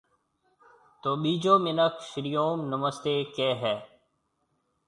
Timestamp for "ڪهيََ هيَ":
3.35-3.75